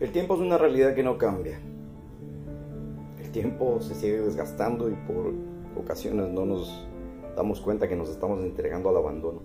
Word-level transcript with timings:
El 0.00 0.12
tiempo 0.12 0.32
es 0.32 0.40
una 0.40 0.56
realidad 0.56 0.94
que 0.94 1.02
no 1.02 1.18
cambia. 1.18 1.60
El 3.22 3.30
tiempo 3.32 3.82
se 3.82 3.94
sigue 3.94 4.22
desgastando 4.22 4.88
y 4.88 4.94
por 4.94 5.34
ocasiones 5.78 6.30
no 6.30 6.46
nos 6.46 6.88
damos 7.36 7.60
cuenta 7.60 7.86
que 7.86 7.96
nos 7.96 8.08
estamos 8.08 8.42
entregando 8.42 8.88
al 8.88 8.96
abandono. 8.96 9.42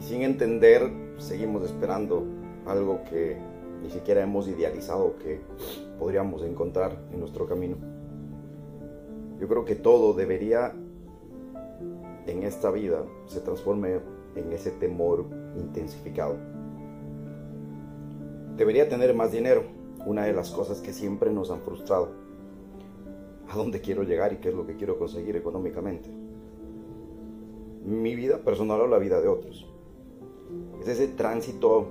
Y 0.00 0.02
sin 0.02 0.22
entender, 0.22 0.90
seguimos 1.18 1.64
esperando 1.64 2.24
algo 2.66 3.04
que 3.04 3.38
ni 3.80 3.90
siquiera 3.90 4.22
hemos 4.22 4.48
idealizado 4.48 5.14
que 5.18 5.40
podríamos 6.00 6.42
encontrar 6.42 6.98
en 7.12 7.20
nuestro 7.20 7.46
camino. 7.46 7.76
Yo 9.38 9.46
creo 9.46 9.64
que 9.64 9.76
todo 9.76 10.12
debería 10.12 10.74
en 12.26 12.42
esta 12.42 12.72
vida 12.72 13.04
se 13.26 13.40
transforme 13.40 14.00
en 14.34 14.52
ese 14.52 14.72
temor 14.72 15.24
intensificado 15.56 16.36
Debería 18.56 18.88
tener 18.88 19.14
más 19.14 19.32
dinero, 19.32 19.64
una 20.06 20.24
de 20.24 20.32
las 20.32 20.50
cosas 20.50 20.80
que 20.80 20.92
siempre 20.92 21.30
nos 21.30 21.50
han 21.50 21.60
frustrado. 21.60 22.10
¿A 23.48 23.56
dónde 23.56 23.80
quiero 23.80 24.04
llegar 24.04 24.32
y 24.32 24.36
qué 24.36 24.50
es 24.50 24.54
lo 24.54 24.64
que 24.64 24.76
quiero 24.76 24.96
conseguir 24.96 25.36
económicamente? 25.36 26.08
Mi 27.84 28.14
vida 28.14 28.38
personal 28.38 28.80
o 28.80 28.86
la 28.86 28.98
vida 28.98 29.20
de 29.20 29.28
otros. 29.28 29.66
Es 30.80 30.88
ese 30.88 31.08
tránsito 31.08 31.88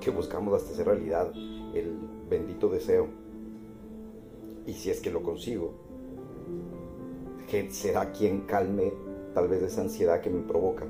que 0.00 0.10
buscamos 0.10 0.54
hasta 0.54 0.72
hacer 0.72 0.86
realidad, 0.86 1.30
el 1.74 1.94
bendito 2.28 2.68
deseo. 2.68 3.08
Y 4.66 4.72
si 4.72 4.90
es 4.90 5.00
que 5.00 5.10
lo 5.10 5.22
consigo, 5.22 5.74
que 7.50 7.70
será 7.70 8.12
quien 8.12 8.42
calme 8.42 8.92
tal 9.34 9.48
vez 9.48 9.62
esa 9.62 9.82
ansiedad 9.82 10.20
que 10.20 10.30
me 10.30 10.40
provoca. 10.40 10.86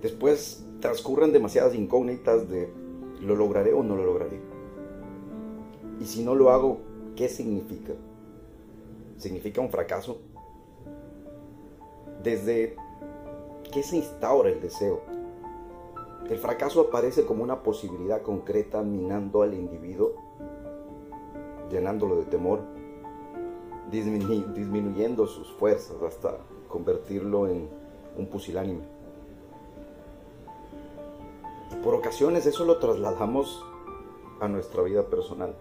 Después 0.00 0.67
transcurren 0.80 1.32
demasiadas 1.32 1.74
incógnitas 1.74 2.48
de 2.48 2.68
lo 3.20 3.34
lograré 3.34 3.72
o 3.72 3.82
no 3.82 3.96
lo 3.96 4.04
lograré. 4.04 4.40
Y 6.00 6.04
si 6.04 6.22
no 6.22 6.34
lo 6.34 6.50
hago, 6.50 6.78
¿qué 7.16 7.28
significa? 7.28 7.94
¿Significa 9.16 9.60
un 9.60 9.70
fracaso? 9.70 10.18
Desde 12.22 12.76
qué 13.72 13.82
se 13.82 13.96
instaura 13.96 14.50
el 14.50 14.60
deseo. 14.60 15.00
El 16.30 16.38
fracaso 16.38 16.82
aparece 16.82 17.24
como 17.24 17.42
una 17.42 17.62
posibilidad 17.62 18.22
concreta 18.22 18.82
minando 18.82 19.42
al 19.42 19.54
individuo, 19.54 20.12
llenándolo 21.70 22.16
de 22.16 22.24
temor, 22.26 22.60
disminuyendo 23.90 25.26
sus 25.26 25.50
fuerzas 25.52 25.96
hasta 26.02 26.38
convertirlo 26.68 27.48
en 27.48 27.68
un 28.16 28.26
pusilánime 28.26 28.97
por 31.82 31.94
ocasiones 31.94 32.46
eso 32.46 32.64
lo 32.64 32.78
trasladamos 32.78 33.64
a 34.40 34.48
nuestra 34.48 34.82
vida 34.82 35.06
personal. 35.06 35.54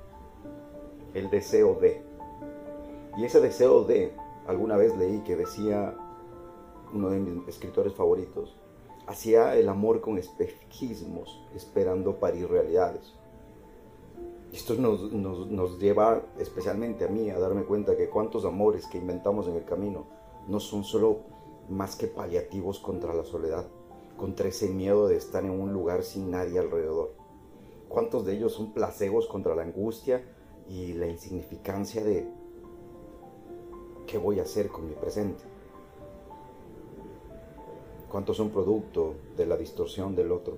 El 1.14 1.30
deseo 1.30 1.76
de. 1.76 2.04
Y 3.18 3.26
ese 3.26 3.42
deseo 3.42 3.84
de, 3.84 4.14
alguna 4.48 4.78
vez 4.78 4.95
leí 4.98 5.20
que 5.22 5.36
decía 5.36 5.95
uno 6.94 7.10
de 7.10 7.20
mis 7.20 7.48
escritores 7.48 7.94
favoritos, 7.94 8.56
hacía 9.08 9.56
el 9.56 9.70
amor 9.70 10.02
con 10.02 10.18
espejismos, 10.18 11.44
esperando 11.56 12.20
parir 12.20 12.50
realidades. 12.50 13.14
Esto 14.54 14.76
nos, 14.76 15.12
nos, 15.12 15.80
lleva 15.80 16.22
especialmente 16.40 17.06
a 17.06 17.10
mí 17.10 17.30
a 17.30 17.40
darme 17.40 17.64
cuenta 17.64 17.98
que 17.98 18.10
cuántos 18.10 18.45
amores 18.45 18.88
que 18.88 18.98
inventamos 18.98 19.48
en 19.48 19.56
el 19.56 19.66
camino 19.66 20.06
no 20.48 20.60
son 20.60 20.84
solo 20.84 21.20
más 21.70 21.95
que 21.95 22.08
paliativos 22.08 22.80
contra 22.80 23.14
la 23.14 23.26
soledad, 23.26 23.66
contra 24.18 24.50
ese 24.50 24.68
miedo 24.70 25.08
de 25.08 25.16
estar 25.16 25.46
en 25.46 25.52
un 25.52 25.72
lugar 25.72 26.04
sin 26.04 26.32
nadie 26.32 26.60
alrededor? 26.60 27.14
¿Cuántos 27.88 28.26
de 28.26 28.34
ellos 28.34 28.54
son 28.54 28.73
placebos 28.73 29.28
contra 29.28 29.56
la 29.56 29.62
angustia 29.62 30.23
y 30.68 30.94
la 30.94 31.08
insignificancia 31.08 32.04
de 32.04 32.28
qué 34.05 34.17
voy 34.17 34.39
a 34.39 34.44
hacer 34.44 34.70
con 34.70 34.88
mi 34.88 34.95
presente? 34.95 35.44
¿Cuántos 38.11 38.38
son 38.38 38.50
producto 38.50 39.16
de 39.38 39.45
la 39.45 39.58
distorsión 39.58 40.16
del 40.16 40.32
otro? 40.32 40.58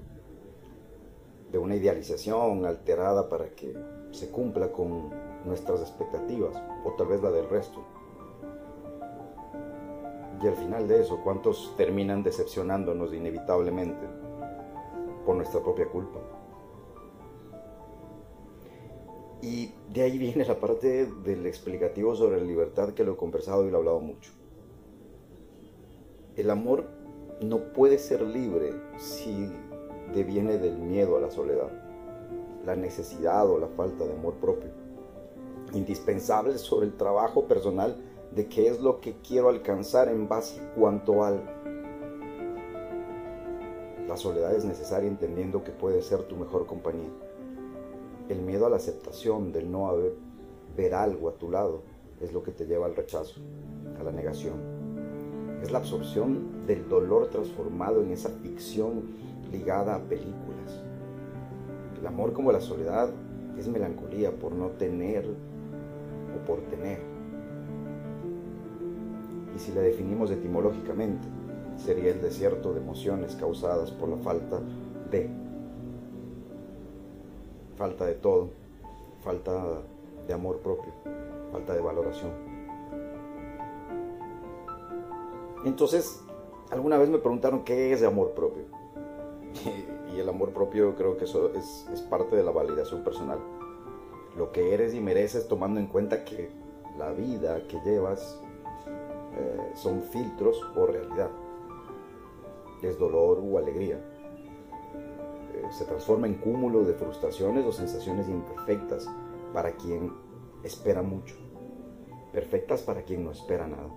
De 1.51 1.57
una 1.57 1.75
idealización 1.75 2.65
alterada 2.65 3.27
para 3.27 3.49
que 3.55 3.75
se 4.11 4.29
cumpla 4.29 4.71
con 4.71 5.09
nuestras 5.45 5.81
expectativas 5.81 6.55
o 6.85 6.93
tal 6.93 7.07
vez 7.07 7.21
la 7.21 7.31
del 7.31 7.49
resto. 7.49 7.83
Y 10.41 10.47
al 10.47 10.55
final 10.55 10.87
de 10.87 11.01
eso, 11.01 11.19
¿cuántos 11.21 11.73
terminan 11.75 12.23
decepcionándonos 12.23 13.13
inevitablemente 13.13 14.07
por 15.25 15.35
nuestra 15.35 15.61
propia 15.61 15.87
culpa? 15.87 16.19
Y 19.41 19.73
de 19.93 20.01
ahí 20.01 20.17
viene 20.17 20.45
la 20.45 20.59
parte 20.59 21.05
del 21.05 21.45
explicativo 21.45 22.15
sobre 22.15 22.39
la 22.39 22.45
libertad 22.45 22.93
que 22.93 23.03
lo 23.03 23.13
he 23.13 23.17
conversado 23.17 23.65
y 23.65 23.71
lo 23.71 23.77
he 23.77 23.79
hablado 23.79 23.99
mucho. 23.99 24.31
El 26.35 26.49
amor 26.49 26.85
no 27.41 27.73
puede 27.73 27.97
ser 27.97 28.21
libre 28.21 28.73
si 28.97 29.51
deviene 30.13 30.57
del 30.57 30.77
miedo 30.77 31.17
a 31.17 31.21
la 31.21 31.31
soledad, 31.31 31.69
la 32.65 32.75
necesidad 32.75 33.49
o 33.49 33.59
la 33.59 33.67
falta 33.67 34.05
de 34.05 34.13
amor 34.13 34.35
propio. 34.35 34.69
Indispensable 35.73 36.57
sobre 36.57 36.87
el 36.87 36.97
trabajo 36.97 37.45
personal 37.45 37.95
de 38.35 38.47
qué 38.47 38.67
es 38.67 38.79
lo 38.79 39.01
que 39.01 39.15
quiero 39.27 39.49
alcanzar 39.49 40.07
en 40.09 40.27
base 40.27 40.61
cuanto 40.75 41.23
al. 41.23 41.41
La 44.07 44.17
soledad 44.17 44.53
es 44.55 44.65
necesaria 44.65 45.07
entendiendo 45.07 45.63
que 45.63 45.71
puede 45.71 46.01
ser 46.01 46.23
tu 46.23 46.35
mejor 46.35 46.65
compañía. 46.65 47.09
El 48.27 48.41
miedo 48.41 48.65
a 48.65 48.69
la 48.69 48.77
aceptación 48.77 49.51
del 49.51 49.71
no 49.71 49.87
haber 49.87 50.13
ver 50.75 50.93
algo 50.93 51.29
a 51.29 51.33
tu 51.33 51.49
lado 51.49 51.81
es 52.21 52.33
lo 52.33 52.43
que 52.43 52.51
te 52.51 52.65
lleva 52.65 52.85
al 52.85 52.95
rechazo, 52.95 53.39
a 53.99 54.03
la 54.03 54.11
negación. 54.11 54.55
Es 55.61 55.71
la 55.71 55.79
absorción 55.79 56.65
del 56.65 56.87
dolor 56.87 57.27
transformado 57.27 58.01
en 58.01 58.11
esa 58.11 58.29
ficción 58.29 59.15
ligada 59.51 59.95
a 59.95 59.99
películas. 59.99 60.81
El 61.99 62.07
amor 62.07 62.33
como 62.33 62.51
la 62.51 62.61
soledad 62.61 63.09
es 63.57 63.67
melancolía 63.67 64.31
por 64.31 64.53
no 64.53 64.69
tener 64.69 65.25
o 65.27 66.45
por 66.45 66.61
tener 66.61 67.08
si 69.59 69.71
la 69.73 69.81
definimos 69.81 70.31
etimológicamente, 70.31 71.27
sería 71.77 72.11
el 72.11 72.21
desierto 72.21 72.73
de 72.73 72.79
emociones 72.79 73.35
causadas 73.35 73.91
por 73.91 74.09
la 74.09 74.17
falta 74.17 74.59
de. 75.11 75.29
Falta 77.75 78.05
de 78.05 78.15
todo, 78.15 78.49
falta 79.23 79.81
de 80.27 80.33
amor 80.33 80.59
propio, 80.59 80.91
falta 81.51 81.73
de 81.73 81.81
valoración. 81.81 82.31
Entonces, 85.65 86.21
alguna 86.71 86.97
vez 86.97 87.09
me 87.09 87.19
preguntaron 87.19 87.63
qué 87.63 87.93
es 87.93 88.01
de 88.01 88.07
amor 88.07 88.31
propio. 88.31 88.63
Y 90.15 90.19
el 90.19 90.27
amor 90.27 90.49
propio 90.51 90.95
creo 90.95 91.17
que 91.17 91.25
eso 91.25 91.53
es, 91.53 91.87
es 91.93 92.01
parte 92.01 92.35
de 92.35 92.43
la 92.43 92.51
validación 92.51 93.03
personal. 93.03 93.39
Lo 94.35 94.51
que 94.51 94.73
eres 94.73 94.93
y 94.93 94.99
mereces 94.99 95.47
tomando 95.47 95.79
en 95.79 95.87
cuenta 95.87 96.25
que 96.25 96.49
la 96.97 97.11
vida 97.11 97.61
que 97.67 97.79
llevas 97.85 98.41
eh, 99.39 99.71
son 99.75 100.01
filtros 100.01 100.61
o 100.75 100.85
realidad. 100.85 101.29
Es 102.81 102.97
dolor 102.97 103.41
o 103.43 103.57
alegría. 103.57 103.95
Eh, 105.53 105.63
se 105.71 105.85
transforma 105.85 106.27
en 106.27 106.35
cúmulo 106.35 106.83
de 106.83 106.93
frustraciones 106.93 107.65
o 107.65 107.71
sensaciones 107.71 108.27
imperfectas 108.27 109.09
para 109.53 109.71
quien 109.73 110.11
espera 110.63 111.01
mucho. 111.01 111.35
Perfectas 112.33 112.81
para 112.81 113.03
quien 113.03 113.23
no 113.23 113.31
espera 113.31 113.67
nada. 113.67 113.89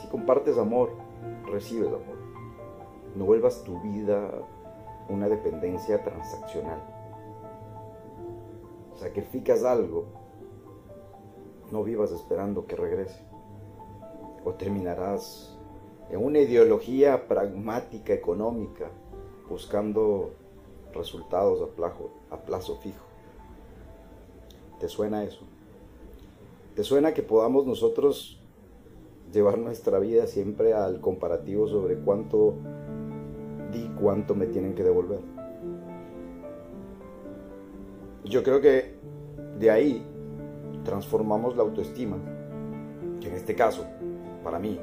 Si 0.00 0.08
compartes 0.08 0.56
amor, 0.56 0.92
recibes 1.50 1.88
amor. 1.88 2.18
No 3.16 3.24
vuelvas 3.24 3.64
tu 3.64 3.80
vida 3.80 4.30
una 5.08 5.28
dependencia 5.28 6.02
transaccional. 6.02 6.80
Sacrificas 8.94 9.64
algo 9.64 10.19
no 11.72 11.82
vivas 11.84 12.12
esperando 12.12 12.66
que 12.66 12.76
regrese. 12.76 13.22
O 14.44 14.54
terminarás 14.54 15.56
en 16.10 16.24
una 16.24 16.38
ideología 16.38 17.28
pragmática 17.28 18.12
económica, 18.12 18.90
buscando 19.48 20.32
resultados 20.92 21.68
a 22.30 22.36
plazo, 22.36 22.76
fijo. 22.76 23.04
¿Te 24.78 24.88
suena 24.88 25.22
eso? 25.24 25.44
¿Te 26.74 26.84
suena 26.84 27.14
que 27.14 27.22
podamos 27.22 27.66
nosotros 27.66 28.40
llevar 29.32 29.58
nuestra 29.58 29.98
vida 29.98 30.26
siempre 30.26 30.72
al 30.72 31.00
comparativo 31.00 31.68
sobre 31.68 31.96
cuánto 31.96 32.54
di, 33.72 33.88
cuánto 34.00 34.34
me 34.34 34.46
tienen 34.46 34.74
que 34.74 34.82
devolver? 34.82 35.20
Yo 38.24 38.42
creo 38.42 38.60
que 38.60 38.94
de 39.58 39.70
ahí 39.70 40.09
transformamos 40.84 41.56
la 41.56 41.62
autoestima, 41.62 42.16
que 43.20 43.28
en 43.28 43.34
este 43.34 43.54
caso, 43.54 43.86
para 44.42 44.58
mí, 44.58 44.80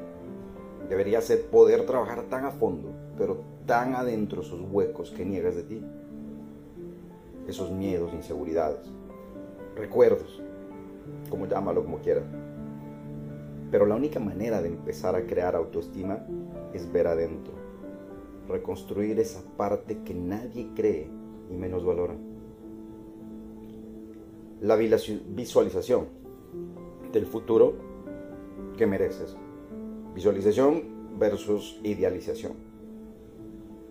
debería 0.89 1.21
ser 1.21 1.47
poder 1.47 1.85
trabajar 1.85 2.23
tan 2.23 2.45
a 2.45 2.51
fondo, 2.51 2.89
pero 3.17 3.37
tan 3.65 3.95
adentro 3.95 4.41
esos 4.41 4.61
huecos 4.71 5.11
que 5.11 5.25
niegas 5.25 5.55
de 5.55 5.63
ti. 5.63 5.85
Esos 7.47 7.71
miedos, 7.71 8.13
inseguridades, 8.13 8.91
recuerdos, 9.75 10.41
como 11.29 11.45
llámalo 11.45 11.83
como 11.83 11.99
quieras. 11.99 12.25
Pero 13.71 13.85
la 13.85 13.95
única 13.95 14.19
manera 14.19 14.61
de 14.61 14.69
empezar 14.69 15.15
a 15.15 15.25
crear 15.25 15.55
autoestima 15.55 16.25
es 16.73 16.91
ver 16.91 17.07
adentro, 17.07 17.53
reconstruir 18.47 19.19
esa 19.19 19.41
parte 19.57 20.03
que 20.03 20.13
nadie 20.13 20.69
cree 20.75 21.09
y 21.49 21.55
menos 21.55 21.85
valora. 21.85 22.15
La 24.61 24.75
visualización 24.75 26.07
del 27.13 27.27
futuro 27.27 27.75
que 28.75 28.87
mereces. 28.87 29.37
Visualización 30.15 31.19
versus 31.19 31.79
idealización. 31.83 32.53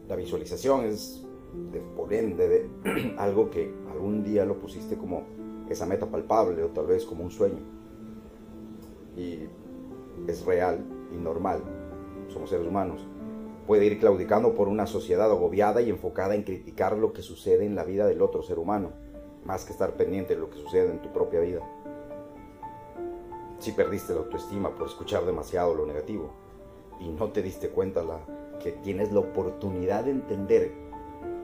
La 0.09 0.17
visualización 0.17 0.85
es 0.87 1.25
de, 1.73 1.81
por 1.81 2.13
ende 2.13 2.49
de 2.49 3.15
algo 3.19 3.49
que 3.49 3.73
algún 3.93 4.25
día 4.25 4.45
lo 4.45 4.59
pusiste 4.59 4.97
como 4.97 5.23
esa 5.71 5.87
meta 5.87 6.07
palpable 6.07 6.65
o 6.65 6.69
tal 6.69 6.87
vez 6.87 7.05
como 7.05 7.23
un 7.23 7.31
sueño. 7.31 7.61
Y 9.17 9.39
es 10.27 10.45
real 10.45 10.85
y 11.15 11.17
normal. 11.17 11.63
Somos 12.29 12.51
seres 12.51 12.67
humanos. 12.67 13.07
Puede 13.69 13.87
ir 13.87 14.01
claudicando 14.01 14.55
por 14.57 14.67
una 14.67 14.87
sociedad 14.87 15.31
agobiada 15.31 15.81
y 15.81 15.91
enfocada 15.91 16.35
en 16.35 16.43
criticar 16.43 16.97
lo 16.99 17.13
que 17.13 17.23
sucede 17.23 17.67
en 17.67 17.77
la 17.77 17.85
vida 17.85 18.07
del 18.07 18.23
otro 18.23 18.43
ser 18.43 18.59
humano, 18.59 18.93
más 19.47 19.65
que 19.65 19.73
estar 19.73 19.93
pendiente 19.93 20.35
de 20.35 20.41
lo 20.41 20.51
que 20.51 20.59
sucede 20.59 20.91
en 20.91 21.01
tu 21.01 21.13
propia 21.13 21.41
vida. 21.41 21.61
Si 23.61 23.73
perdiste 23.73 24.13
la 24.13 24.21
autoestima 24.21 24.75
por 24.75 24.87
escuchar 24.87 25.25
demasiado 25.25 25.75
lo 25.75 25.87
negativo 25.87 26.31
y 27.01 27.09
no 27.09 27.31
te 27.31 27.43
diste 27.43 27.71
cuenta 27.71 28.03
la, 28.03 28.19
que 28.63 28.73
tienes 28.73 29.13
la 29.13 29.21
oportunidad 29.21 30.05
de 30.05 30.11
entender 30.11 30.73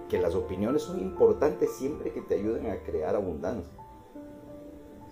que 0.08 0.18
las 0.18 0.34
opiniones 0.34 0.82
son 0.82 1.00
importantes 1.00 1.72
siempre 1.72 2.12
que 2.12 2.20
te 2.20 2.34
ayuden 2.34 2.70
a 2.70 2.82
crear 2.82 3.14
abundancia. 3.14 3.72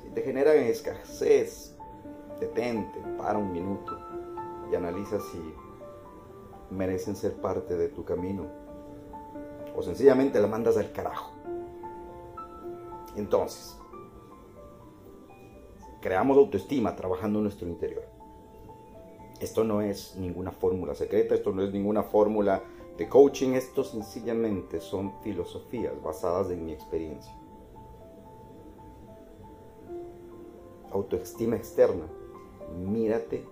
Si 0.03 0.11
te 0.11 0.23
generan 0.23 0.59
escasez, 0.59 1.77
detente, 2.39 3.01
para 3.17 3.39
un 3.39 3.53
minuto 3.53 3.97
y 4.71 4.75
analiza 4.75 5.19
si 5.21 5.41
merecen 6.71 7.17
ser 7.17 7.35
parte 7.35 7.77
de 7.77 7.89
tu 7.89 8.05
camino 8.05 8.47
o 9.75 9.83
sencillamente 9.83 10.41
la 10.41 10.47
mandas 10.47 10.77
al 10.77 10.93
carajo. 10.93 11.40
Entonces, 13.17 13.77
creamos 16.01 16.37
autoestima 16.37 16.97
trabajando 16.97 17.39
en 17.39 17.45
nuestro 17.45 17.69
interior. 17.69 18.05
Esto 19.41 19.65
no 19.65 19.81
es 19.81 20.17
ninguna 20.17 20.53
fórmula 20.53 20.95
secreta, 20.95 21.35
esto 21.35 21.53
no 21.53 21.63
es 21.63 21.73
ninguna 21.73 22.03
fórmula 22.03 22.63
de 22.97 23.09
coaching, 23.09 23.55
esto 23.55 23.85
sencillamente 23.85 24.81
son 24.81 25.21
filosofías 25.23 26.01
basadas 26.03 26.51
en 26.51 26.65
mi 26.67 26.73
experiencia. 26.73 27.35
Autoestima 30.91 31.57
externa 31.57 32.07
mírate 32.79 33.45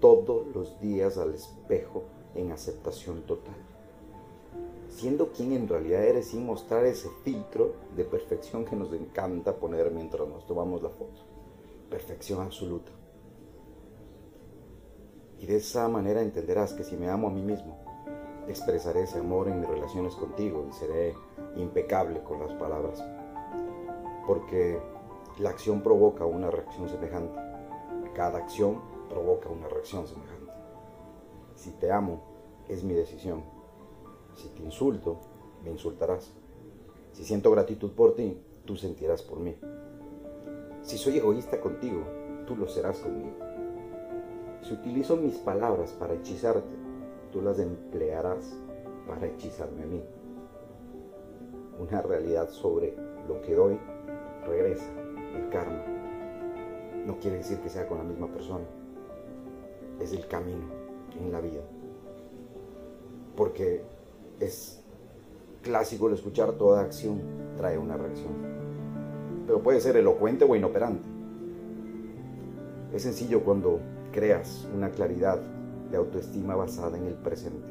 todos 0.00 0.46
los 0.54 0.80
días 0.80 1.18
al 1.18 1.34
espejo 1.34 2.04
en 2.34 2.52
aceptación 2.52 3.22
total. 3.22 3.73
Siendo 4.88 5.32
quien 5.32 5.52
en 5.52 5.68
realidad 5.68 6.04
eres 6.04 6.28
sin 6.28 6.46
mostrar 6.46 6.84
ese 6.84 7.08
filtro 7.24 7.74
de 7.96 8.04
perfección 8.04 8.64
que 8.64 8.76
nos 8.76 8.92
encanta 8.92 9.56
poner 9.56 9.90
mientras 9.90 10.28
nos 10.28 10.46
tomamos 10.46 10.82
la 10.82 10.90
foto. 10.90 11.22
Perfección 11.90 12.40
absoluta. 12.40 12.92
Y 15.40 15.46
de 15.46 15.56
esa 15.56 15.88
manera 15.88 16.22
entenderás 16.22 16.72
que 16.72 16.84
si 16.84 16.96
me 16.96 17.08
amo 17.08 17.28
a 17.28 17.30
mí 17.30 17.42
mismo, 17.42 17.76
expresaré 18.48 19.02
ese 19.02 19.18
amor 19.18 19.48
en 19.48 19.60
mis 19.60 19.68
relaciones 19.68 20.14
contigo 20.14 20.66
y 20.68 20.72
seré 20.72 21.14
impecable 21.56 22.22
con 22.22 22.40
las 22.40 22.52
palabras. 22.54 23.02
Porque 24.26 24.80
la 25.38 25.50
acción 25.50 25.82
provoca 25.82 26.24
una 26.24 26.50
reacción 26.50 26.88
semejante. 26.88 27.38
Cada 28.14 28.38
acción 28.38 28.80
provoca 29.08 29.48
una 29.48 29.68
reacción 29.68 30.06
semejante. 30.06 30.52
Si 31.56 31.70
te 31.72 31.90
amo, 31.90 32.20
es 32.68 32.84
mi 32.84 32.94
decisión. 32.94 33.53
Si 34.34 34.48
te 34.48 34.62
insulto, 34.62 35.18
me 35.64 35.70
insultarás. 35.70 36.32
Si 37.12 37.24
siento 37.24 37.50
gratitud 37.50 37.92
por 37.92 38.14
ti, 38.14 38.36
tú 38.64 38.76
sentirás 38.76 39.22
por 39.22 39.38
mí. 39.38 39.54
Si 40.82 40.98
soy 40.98 41.18
egoísta 41.18 41.60
contigo, 41.60 42.02
tú 42.46 42.56
lo 42.56 42.68
serás 42.68 42.98
conmigo. 42.98 43.32
Si 44.62 44.72
utilizo 44.72 45.16
mis 45.16 45.36
palabras 45.36 45.92
para 45.92 46.14
hechizarte, 46.14 46.74
tú 47.32 47.42
las 47.42 47.58
emplearás 47.58 48.56
para 49.06 49.26
hechizarme 49.26 49.82
a 49.82 49.86
mí. 49.86 50.02
Una 51.78 52.02
realidad 52.02 52.48
sobre 52.50 52.94
lo 53.28 53.40
que 53.42 53.54
doy 53.54 53.78
regresa, 54.46 54.90
el 55.34 55.48
karma 55.50 55.94
no 57.06 57.18
quiere 57.18 57.38
decir 57.38 57.58
que 57.60 57.68
sea 57.68 57.86
con 57.86 57.98
la 57.98 58.04
misma 58.04 58.28
persona. 58.28 58.64
Es 60.00 60.12
el 60.12 60.26
camino 60.26 60.64
en 61.18 61.30
la 61.30 61.40
vida. 61.40 61.60
Porque 63.36 63.82
es 64.40 64.80
clásico 65.62 66.08
el 66.08 66.14
escuchar 66.14 66.52
toda 66.52 66.82
acción 66.82 67.20
trae 67.56 67.78
una 67.78 67.96
reacción. 67.96 68.32
Pero 69.46 69.62
puede 69.62 69.80
ser 69.80 69.96
elocuente 69.96 70.44
o 70.44 70.54
inoperante. 70.54 71.08
Es 72.92 73.02
sencillo 73.02 73.42
cuando 73.42 73.80
creas 74.12 74.68
una 74.74 74.90
claridad 74.90 75.40
de 75.90 75.96
autoestima 75.96 76.54
basada 76.54 76.96
en 76.96 77.06
el 77.06 77.14
presente, 77.14 77.66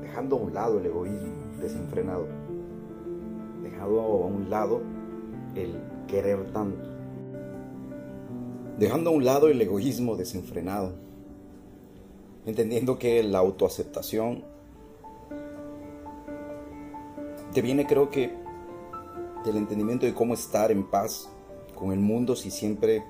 dejando 0.00 0.36
a 0.36 0.40
un 0.40 0.54
lado 0.54 0.78
el 0.78 0.86
egoísmo 0.86 1.32
desenfrenado, 1.60 2.26
dejando 3.62 4.00
a 4.00 4.26
un 4.26 4.48
lado 4.48 4.80
el 5.54 5.74
querer 6.08 6.52
tanto, 6.52 6.88
dejando 8.78 9.10
a 9.10 9.12
un 9.12 9.24
lado 9.24 9.48
el 9.48 9.60
egoísmo 9.60 10.16
desenfrenado, 10.16 10.92
entendiendo 12.46 12.98
que 12.98 13.22
la 13.22 13.38
autoaceptación 13.38 14.44
te 17.54 17.62
viene 17.62 17.86
creo 17.86 18.10
que 18.10 18.34
del 19.44 19.56
entendimiento 19.56 20.06
de 20.06 20.12
cómo 20.12 20.34
estar 20.34 20.72
en 20.72 20.82
paz 20.82 21.30
con 21.76 21.92
el 21.92 22.00
mundo 22.00 22.34
si 22.34 22.50
siempre 22.50 23.04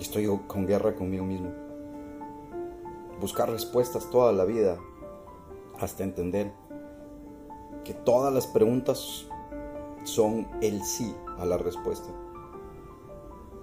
estoy 0.00 0.26
con 0.48 0.66
guerra 0.66 0.96
conmigo 0.96 1.24
mismo. 1.24 1.52
Buscar 3.20 3.48
respuestas 3.48 4.10
toda 4.10 4.32
la 4.32 4.44
vida 4.44 4.78
hasta 5.78 6.02
entender 6.02 6.52
que 7.84 7.94
todas 7.94 8.34
las 8.34 8.48
preguntas 8.48 9.28
son 10.02 10.48
el 10.60 10.82
sí 10.82 11.14
a 11.38 11.46
la 11.46 11.56
respuesta. 11.56 12.08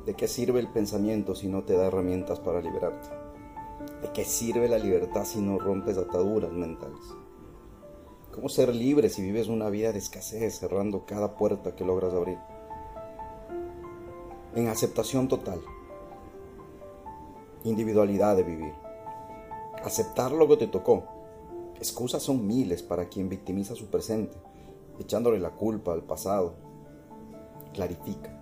¿De 0.05 0.13
qué 0.13 0.29
sirve 0.29 0.61
el 0.61 0.69
pensamiento 0.69 1.35
si 1.35 1.47
no 1.49 1.63
te 1.63 1.75
da 1.75 1.87
herramientas 1.87 2.39
para 2.39 2.61
liberarte? 2.61 3.09
¿De 4.01 4.13
qué 4.13 4.23
sirve 4.23 4.69
la 4.69 4.77
libertad 4.77 5.25
si 5.25 5.41
no 5.41 5.59
rompes 5.59 5.97
ataduras 5.97 6.53
mentales? 6.53 7.20
¿Cómo 8.33 8.49
ser 8.49 8.73
libre 8.73 9.09
si 9.09 9.21
vives 9.21 9.47
una 9.47 9.69
vida 9.69 9.91
de 9.91 9.99
escasez 9.99 10.57
cerrando 10.59 11.05
cada 11.05 11.35
puerta 11.35 11.75
que 11.75 11.85
logras 11.85 12.13
abrir? 12.13 12.37
En 14.55 14.67
aceptación 14.67 15.27
total. 15.27 15.61
Individualidad 17.63 18.35
de 18.35 18.43
vivir. 18.43 18.73
Aceptar 19.83 20.31
lo 20.31 20.47
que 20.47 20.57
te 20.57 20.67
tocó. 20.67 21.03
Excusas 21.77 22.23
son 22.23 22.47
miles 22.47 22.83
para 22.83 23.09
quien 23.09 23.29
victimiza 23.29 23.75
su 23.75 23.87
presente, 23.87 24.37
echándole 24.99 25.39
la 25.39 25.51
culpa 25.51 25.93
al 25.93 26.03
pasado. 26.03 26.53
Clarifica 27.73 28.41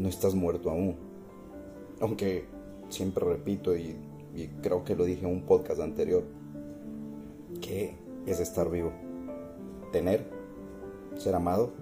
no 0.00 0.08
estás 0.08 0.34
muerto 0.34 0.70
aún. 0.70 0.96
Aunque 2.00 2.46
siempre 2.88 3.24
repito 3.24 3.76
y, 3.76 3.96
creo 4.62 4.84
que 4.84 4.96
lo 4.96 5.04
dije 5.04 5.26
en 5.26 5.32
un 5.32 5.42
podcast 5.42 5.80
anterior, 5.80 6.24
¿qué 7.60 7.94
es 8.26 8.40
estar 8.40 8.70
vivo? 8.70 8.92
Tener, 9.92 10.30
ser 11.16 11.34
amado. 11.34 11.72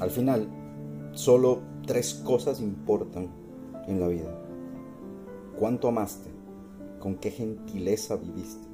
Al 0.00 0.10
final, 0.10 0.48
solo 1.12 1.60
tres 1.86 2.14
cosas 2.14 2.60
importan 2.60 3.28
en 3.86 4.00
la 4.00 4.08
vida. 4.08 4.34
¿Cuánto 5.58 5.88
amaste? 5.88 6.30
¿Con 7.00 7.16
qué 7.16 7.30
gentileza 7.30 8.16
viviste? 8.16 8.66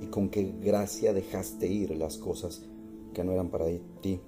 ¿Y 0.00 0.06
con 0.06 0.28
qué 0.28 0.54
gracia 0.60 1.12
dejaste 1.12 1.66
ir 1.66 1.96
las 1.96 2.18
cosas 2.18 2.64
que 3.14 3.24
no 3.24 3.32
eran 3.32 3.50
para 3.50 3.66
ti? 4.00 4.20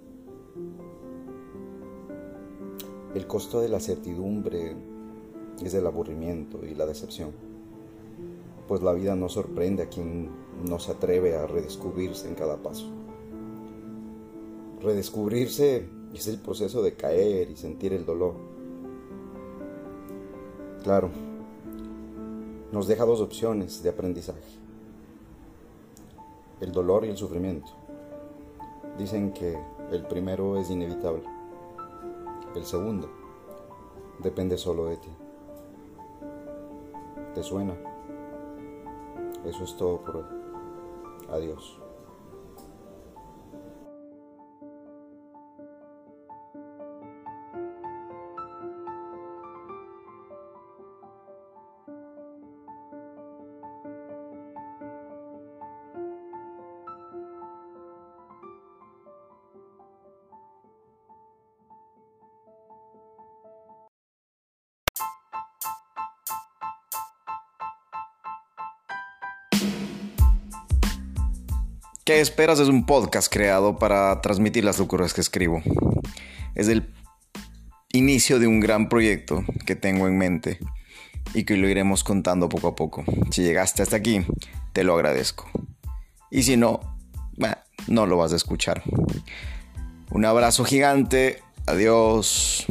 El 3.14 3.26
costo 3.26 3.60
de 3.60 3.68
la 3.68 3.80
certidumbre 3.80 4.76
es 5.64 5.74
el 5.74 5.86
aburrimiento 5.86 6.64
y 6.64 6.74
la 6.74 6.86
decepción, 6.86 7.32
pues 8.70 8.82
la 8.82 8.92
vida 8.92 9.16
no 9.16 9.28
sorprende 9.28 9.82
a 9.82 9.88
quien 9.88 10.30
no 10.64 10.78
se 10.78 10.92
atreve 10.92 11.34
a 11.34 11.44
redescubrirse 11.44 12.28
en 12.28 12.36
cada 12.36 12.56
paso. 12.56 12.86
Redescubrirse 14.80 15.88
es 16.14 16.28
el 16.28 16.38
proceso 16.38 16.80
de 16.80 16.94
caer 16.94 17.50
y 17.50 17.56
sentir 17.56 17.92
el 17.92 18.06
dolor. 18.06 18.36
Claro, 20.84 21.10
nos 22.70 22.86
deja 22.86 23.04
dos 23.04 23.20
opciones 23.20 23.82
de 23.82 23.88
aprendizaje. 23.88 24.38
El 26.60 26.70
dolor 26.70 27.04
y 27.04 27.08
el 27.08 27.16
sufrimiento. 27.16 27.72
Dicen 28.96 29.32
que 29.32 29.58
el 29.90 30.06
primero 30.06 30.56
es 30.56 30.70
inevitable. 30.70 31.24
El 32.54 32.64
segundo 32.64 33.10
depende 34.20 34.56
solo 34.56 34.84
de 34.86 34.96
ti. 34.96 35.10
¿Te 37.34 37.42
suena? 37.42 37.89
Eso 39.44 39.64
es 39.64 39.76
todo 39.76 40.00
por 40.00 40.16
hoy. 40.18 40.24
Adiós. 41.30 41.79
¿Qué 72.10 72.18
esperas? 72.18 72.58
Es 72.58 72.66
un 72.66 72.86
podcast 72.86 73.32
creado 73.32 73.78
para 73.78 74.20
transmitir 74.20 74.64
las 74.64 74.80
locuras 74.80 75.14
que 75.14 75.20
escribo. 75.20 75.62
Es 76.56 76.66
el 76.66 76.92
inicio 77.92 78.40
de 78.40 78.48
un 78.48 78.58
gran 78.58 78.88
proyecto 78.88 79.44
que 79.64 79.76
tengo 79.76 80.08
en 80.08 80.18
mente 80.18 80.58
y 81.34 81.44
que 81.44 81.56
lo 81.56 81.68
iremos 81.68 82.02
contando 82.02 82.48
poco 82.48 82.66
a 82.66 82.74
poco. 82.74 83.04
Si 83.30 83.44
llegaste 83.44 83.84
hasta 83.84 83.94
aquí, 83.94 84.26
te 84.72 84.82
lo 84.82 84.94
agradezco. 84.94 85.48
Y 86.32 86.42
si 86.42 86.56
no, 86.56 86.80
no 87.86 88.06
lo 88.06 88.16
vas 88.16 88.32
a 88.32 88.36
escuchar. 88.36 88.82
Un 90.10 90.24
abrazo 90.24 90.64
gigante. 90.64 91.40
Adiós. 91.66 92.66